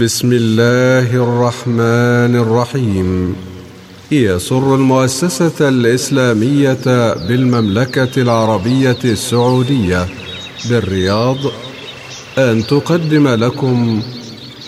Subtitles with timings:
[0.00, 3.36] بسم الله الرحمن الرحيم
[4.10, 10.06] يسر المؤسسة الإسلامية بالمملكة العربية السعودية
[10.70, 11.36] بالرياض
[12.38, 14.02] أن تقدم لكم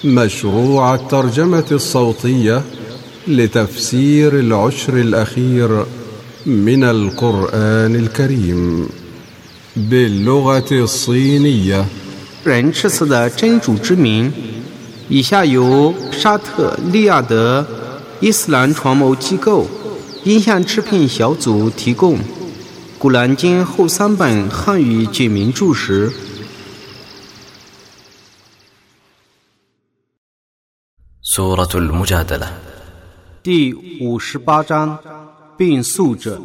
[0.04, 2.62] مشروع الترجمة الصوتية
[3.28, 5.86] لتفسير العشر الأخير
[6.46, 8.88] من القرآن الكريم
[9.76, 11.84] باللغة الصينية
[12.48, 14.32] 人是此的真主之名。
[15.08, 17.64] 以下由沙特利亚德
[18.20, 19.64] 伊斯兰传媒机构
[20.24, 22.14] 音像制品小组提供
[22.98, 26.08] 《古兰经》后三本汉语解明注释。
[31.22, 32.44] 《苏拉·的穆贾达勒》
[33.44, 34.98] 第五十八章，
[35.56, 36.40] 并诉者。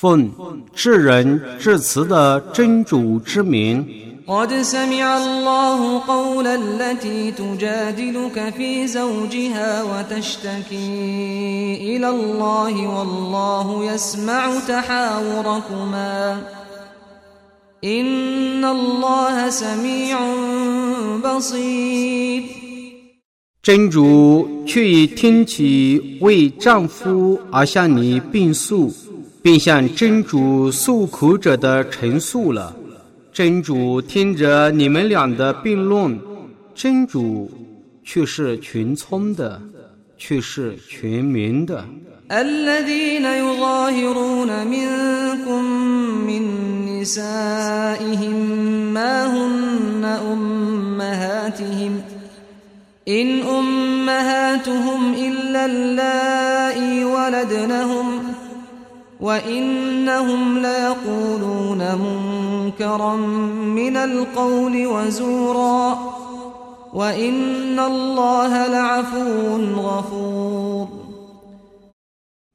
[0.00, 0.32] 奉
[0.72, 3.84] 至仁至慈的真主之名。
[23.60, 28.92] 真主却已听起为丈夫而向你并诉。
[29.50, 32.76] 并向真主诉苦者的陈述了，
[33.32, 36.20] 真主听着你们俩的辩论，
[36.74, 37.50] 真主
[38.04, 39.58] 却是全聪的，
[40.18, 41.82] 却是全民的。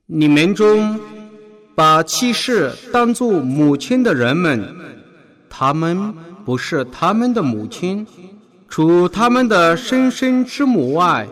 [0.05, 0.99] 你们中
[1.75, 4.73] 把去世当作母亲的人们，
[5.49, 6.13] 他们
[6.45, 8.07] 不是他们的母亲，
[8.69, 11.27] 除他们的生身之母外，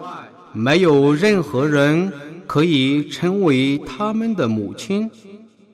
[0.51, 2.11] 没有任何人。
[2.51, 5.09] 可以成为他们的母亲，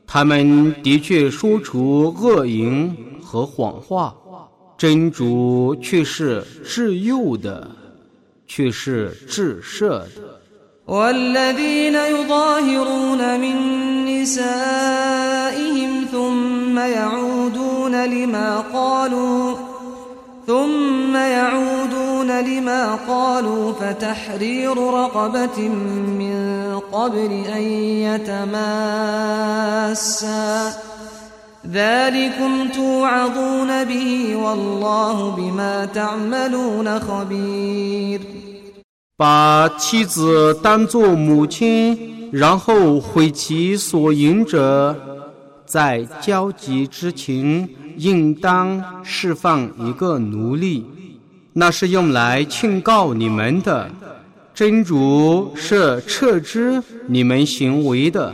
[0.06, 4.14] 他们的确说出恶言和谎话，
[4.78, 7.68] 真主却是至幼的，
[8.46, 10.28] 却是至赦的。
[39.18, 44.96] 把妻子当作母亲，然后毁其所淫者，
[45.66, 47.68] 在交集之情，
[47.98, 50.86] 应当释放一个奴隶。
[51.60, 53.90] 那是用来劝告你们的，
[54.54, 58.32] 真主是撤知你们行为的。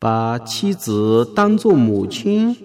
[0.00, 2.56] 把妻子当作母亲，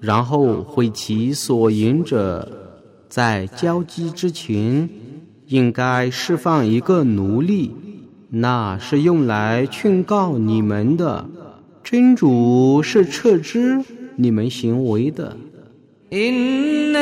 [0.00, 4.88] 然后毁其所言者，在交击之前，
[5.48, 7.74] 应该释放一个奴隶，
[8.30, 11.26] 那是用来劝告你们的。
[11.84, 13.82] 真主是撤之
[14.16, 15.36] 你们行为的。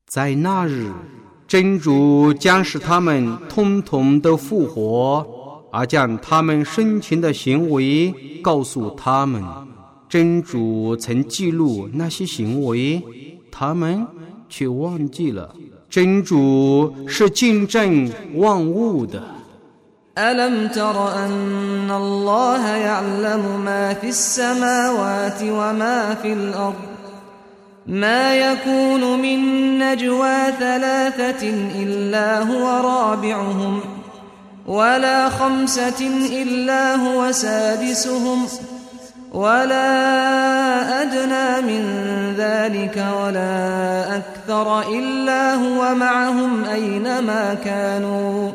[0.05, 0.91] 在那日，
[1.47, 5.25] 真主将使他们通通都复活，
[5.71, 9.41] 而将他们生前的行为告诉他们。
[10.09, 13.01] 真主曾记录那些行为，
[13.49, 14.05] 他们
[14.49, 15.55] 却忘记了。
[15.89, 19.38] 真主是见证万物的。
[20.19, 26.75] ألم تر أن الله يعلم ما في السماوات وما في الأرض
[27.87, 29.43] ما يكون من
[29.79, 31.49] نجوى ثلاثة
[31.83, 33.81] إلا هو رابعهم
[34.67, 36.09] ولا خمسة
[36.43, 38.45] إلا هو سادسهم
[39.33, 39.81] ولا
[41.01, 41.85] أدنى من
[42.37, 48.51] ذلك ولا أكثر إلا هو معهم أينما كانوا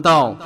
[0.00, 0.36] 道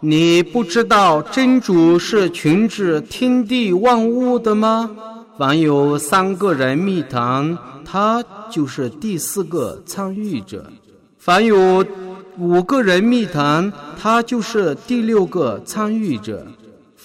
[0.00, 4.90] 你不知道真主是群治天地万物的吗？
[5.38, 7.56] 凡有三个人密谈，
[7.86, 10.58] 他就是第四个参与者；
[11.16, 11.82] 凡有
[12.38, 16.46] 五个人密谈，他就是第六个参与者。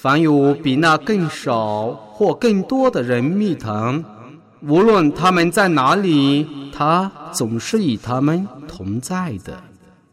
[0.01, 4.01] 凡有比那更少或更多的人密谈，
[4.65, 9.57] 无论他们在哪里，他总是与他们同在的。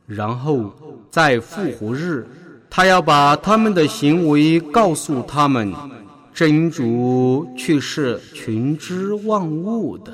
[0.04, 0.74] 然后，
[1.08, 2.26] 在复活日，
[2.68, 5.72] 他要把他们的行为告诉他们。
[6.34, 10.12] 真主却是群之万物的。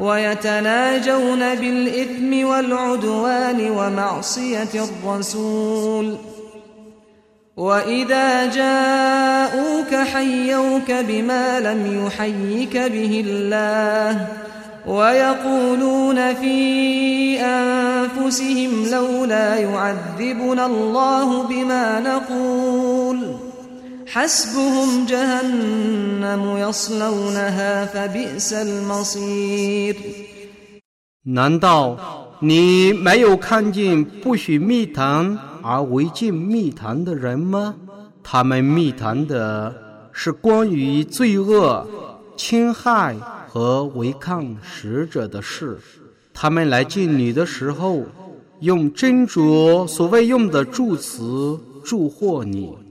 [0.00, 6.14] ويتناجون بالإثم والعدوان ومعصية الرسول
[7.56, 14.26] وإذا جاءوك حيوك بما لم يحيك به الله
[14.86, 22.45] ويقولون في أنفسهم لولا يعذبنا الله بما نقول
[31.28, 31.96] 难道
[32.40, 37.74] 你没有看见不许密谈而违禁密谈的人吗？
[38.22, 41.86] 他们密谈的是关于罪恶、
[42.38, 43.14] 侵害
[43.48, 45.76] 和违抗使者的事。
[46.32, 48.02] 他们来见你的时候，
[48.60, 52.85] 用斟酌所谓用的助词祝贺你。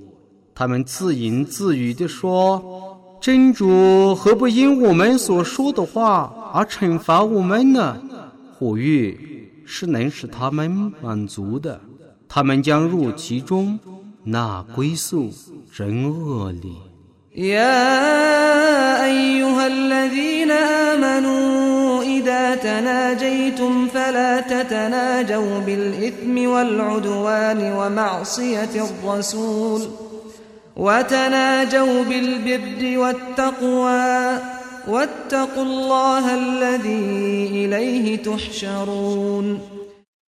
[0.58, 2.88] 他们自言自语地说
[3.20, 7.98] ：“真主何不因我们所说的话而惩罚我们呢？
[8.58, 11.82] 火狱是能使他们满足的，
[12.30, 13.78] 他们将入其中，
[14.24, 15.30] 那归宿
[15.76, 16.72] 真恶劣。”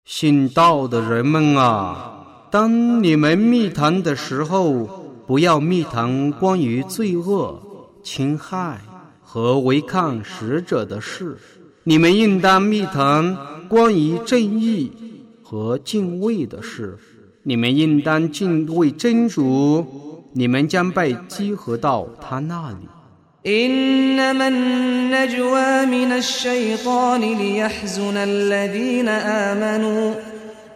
[0.05, 4.85] 信道的人们啊，当你们密谈的时候，
[5.25, 7.57] 不要密谈关于罪恶、
[8.03, 8.81] 侵害
[9.21, 11.38] 和违抗使者的事，
[11.85, 13.38] 你们应当密谈
[13.69, 14.91] 关于正义
[15.41, 16.97] 和敬畏的事，
[17.43, 20.12] 你们应当敬畏真主。
[20.35, 22.87] 你们将被集合到他那里。
[23.45, 24.49] إنما
[25.11, 30.13] نجوا من الشيطان ليحزن الذين آمنوا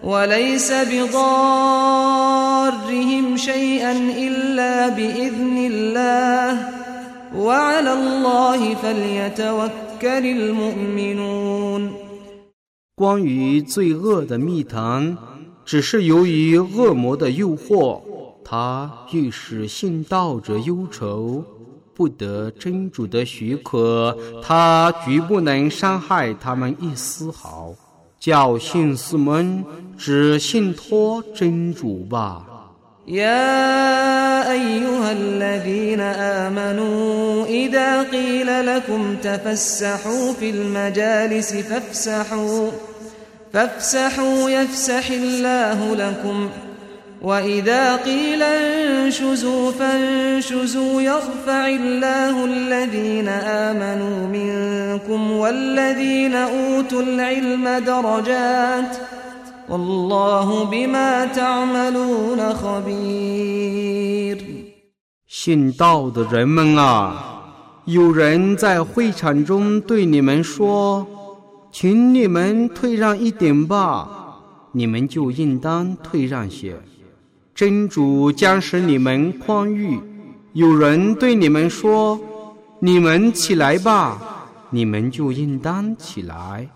[0.04, 6.70] وليس بضارهم شيئا إلا بإذن الله
[7.36, 9.72] وعلى الله فليتوكل
[10.26, 11.92] المؤمنون。
[12.96, 15.18] 关于罪恶的密谈，
[15.66, 18.02] 只是由于恶魔的诱惑。
[18.50, 21.44] 他欲使信道者忧愁，
[21.94, 27.76] 不得真主的许可，他绝不能伤害他们一丝毫。
[28.22, 29.64] 叫信士们
[29.98, 32.46] 只信托真主吧。
[65.26, 67.42] 信道的人们啊，
[67.86, 71.08] 有人在会场中对你们说
[71.74, 74.08] ：“请你们退让一点吧。”
[74.74, 76.76] 你们就应当退让些。
[77.58, 80.00] 真主将使你们宽裕。
[80.54, 82.20] 有人对你们说
[82.80, 86.70] ：“你们起来吧！”你们就应当起来。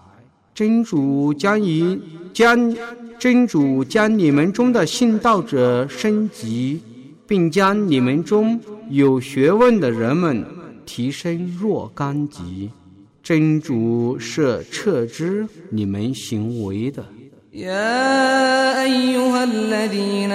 [0.55, 2.01] 真主将以
[2.33, 2.75] 将
[3.19, 6.81] 真主将你们中的信道者升级，
[7.27, 8.59] 并将你们中
[8.89, 10.43] 有学问的人们
[10.87, 12.71] 提升若干级。
[13.21, 17.05] 真主是撤知你们行为的。
[17.53, 20.31] يا ايها الذين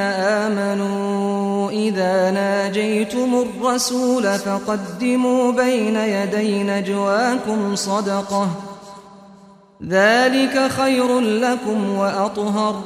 [0.47, 8.49] امنوا اذا ناجيتم الرسول فقدموا بين يدي نجواكم صدقه
[9.89, 12.81] ذلك خير لكم واطهر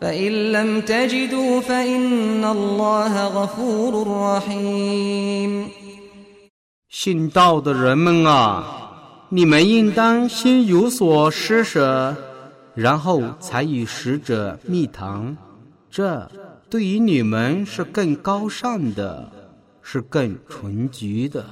[0.00, 5.68] فان لم تجدوا فان الله غفور رحيم
[6.88, 8.62] 信道的人们啊，
[9.28, 12.16] 你们应当心有所施舍。
[12.74, 15.36] 然后才与使者密谈，
[15.90, 16.28] 这
[16.68, 19.30] 对于你们是更高尚的，
[19.80, 21.44] 是更纯洁的。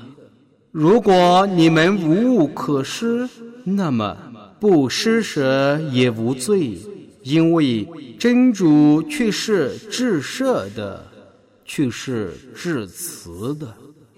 [0.73, 3.29] 如果你们无物可施，
[3.62, 4.17] 那么
[4.59, 6.76] 不施舍也无罪，
[7.23, 7.87] 因为
[8.19, 11.07] 真主却是至赦的，
[11.64, 13.73] 却是至慈的。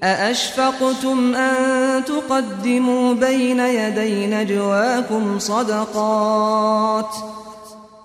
[0.04, 7.14] أأشفقتم أن تقدموا بين يدي نجواكم صدقات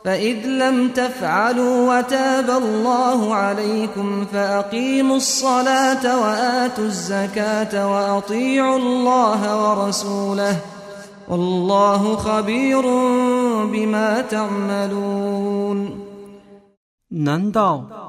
[0.05, 10.55] فإذ لم تفعلوا وتاب الله عليكم فأقيموا الصلاة وآتوا الزكاة وأطيعوا الله ورسوله
[11.29, 12.81] والله خبير
[13.65, 15.99] بما تعملون
[17.11, 18.08] 难道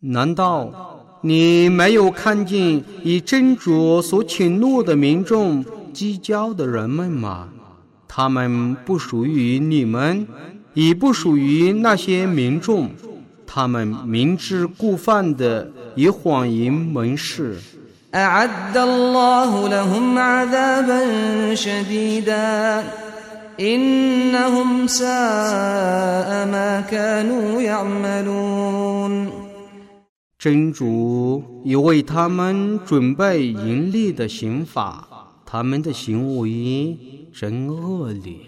[0.00, 0.70] 难道
[1.22, 7.48] 你没有看见以真主所遣怒的民众讥诮的人们吗？
[8.08, 10.26] 他们不属于你们，
[10.74, 12.90] 也不属于那些民众。
[13.46, 17.56] 他们明知故犯地以谎言蒙事，
[30.38, 35.06] 真主已为他们准备严厉的刑法，
[35.46, 36.98] 他们的行为
[37.32, 38.38] 真恶劣。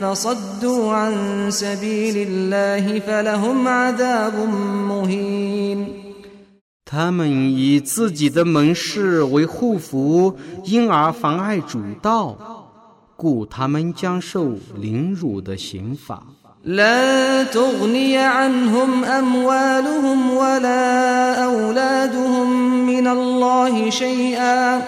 [0.00, 1.12] فصدوا عن
[1.50, 5.80] سبيل الله فلهم عذاب مهين
[16.66, 20.88] لا تغني عنهم أموالهم ولا
[21.44, 22.50] أولادهم
[22.86, 24.82] من الله شيئا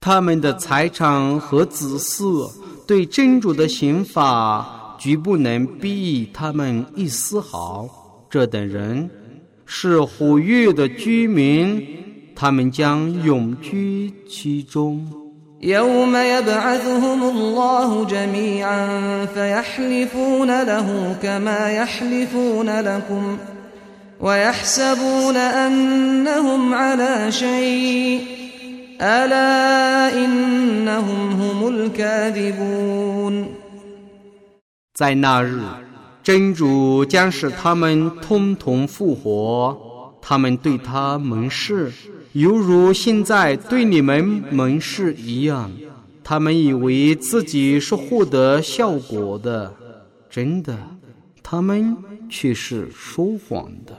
[0.00, 2.50] 他们的财产和子嗣
[2.86, 7.86] 对真主的刑罚绝不能逼他们一丝毫。
[8.28, 9.08] 这等人
[9.64, 11.86] 是虎狱的居民，
[12.34, 15.17] 他们将永居其中。
[15.62, 18.88] يوم يبعثهم الله جميعا
[19.26, 23.38] فيحلفون له كما يحلفون لكم
[24.20, 28.20] ويحسبون أنهم على شيء
[29.02, 33.54] ألا إنهم هم الكاذبون
[35.00, 35.60] 在那日，
[36.24, 41.92] 真主将使他们通同复活，他们对他盟誓。
[42.38, 45.72] 犹如现在对你们门市一样，
[46.22, 49.72] 他们以为自己是获得效果的，
[50.30, 50.78] 真的，
[51.42, 51.96] 他们
[52.30, 53.98] 却是说谎的。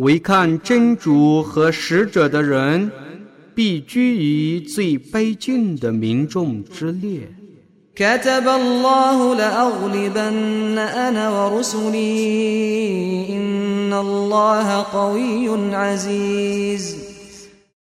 [0.00, 2.90] 违抗真主和使者的人，
[3.54, 4.16] 必居
[4.56, 7.32] 于最卑贱的民众之列。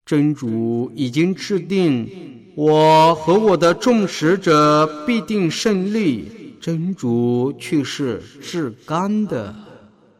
[0.04, 2.08] 真主已经制定，
[2.56, 6.24] 我和我的众使者必定胜利。
[6.60, 9.63] 真主却是至刚的。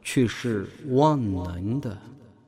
[0.04, 1.96] 却是万能的。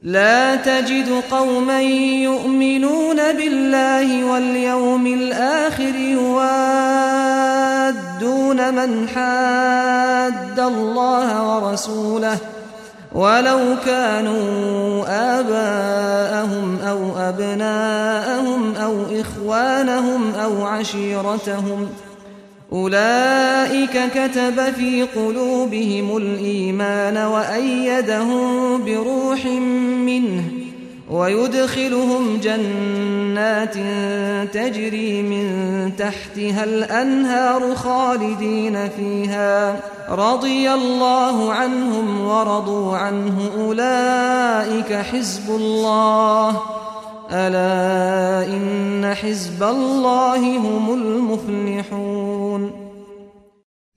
[0.02, 12.38] لا تجد قوما يؤمنون بالله واليوم الآخر يوادون من حاد الله ورسوله
[13.12, 15.04] ولو كانوا
[15.40, 22.05] آباءهم أو أبناءهم أو إخوانهم أو عشيرتهم ۖ
[22.76, 29.46] أولئك كتب في قلوبهم الإيمان وأيدهم بروح
[30.06, 30.44] منه
[31.10, 33.74] ويدخلهم جنات
[34.54, 35.48] تجري من
[35.98, 46.56] تحتها الأنهار خالدين فيها رضي الله عنهم ورضوا عنه أولئك حزب الله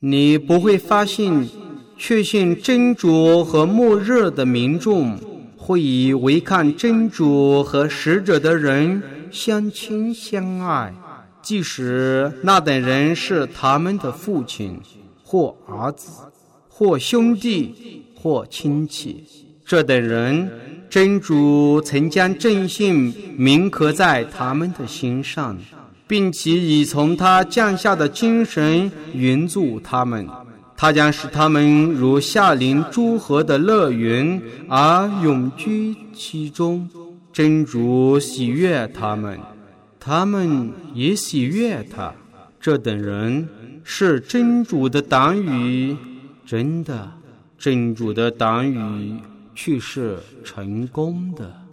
[0.02, 1.48] 你不会发现，
[1.96, 5.16] 确信真主和末日的民众，
[5.56, 10.92] 会以违抗真主和使者的人相亲相爱，
[11.44, 14.80] 即使那等人是他们的父亲
[15.24, 16.10] 或儿子
[16.68, 19.24] 或兄弟或亲戚。
[19.64, 20.50] 这等人。
[20.90, 25.56] 真主曾将正信铭刻在他们的心上，
[26.08, 30.28] 并且已从他降下的精神援助他们，
[30.76, 36.90] 他将使他们如夏林诸河的乐园而永居其中。
[37.32, 39.40] 真主喜悦他们，
[40.00, 42.12] 他们也喜悦他。
[42.60, 43.48] 这等人
[43.84, 45.96] 是真主的党羽，
[46.48, 47.10] 真的，
[47.60, 49.14] 真主的党羽。
[49.56, 51.69] 却是成功的。